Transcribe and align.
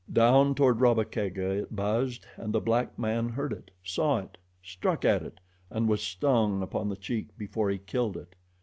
Down 0.11 0.55
toward 0.55 0.81
Rabba 0.81 1.05
Kega 1.05 1.51
it 1.51 1.75
buzzed 1.75 2.25
and 2.35 2.51
the 2.51 2.59
black 2.59 2.97
man 2.97 3.29
heard 3.29 3.53
it, 3.53 3.69
saw 3.83 4.17
it, 4.17 4.35
struck 4.63 5.05
at 5.05 5.21
it, 5.21 5.39
and 5.69 5.87
was 5.87 6.01
stung 6.01 6.63
upon 6.63 6.89
the 6.89 6.95
cheek 6.95 7.27
before 7.37 7.69
he 7.69 7.77
killed 7.77 8.17
it. 8.17 8.33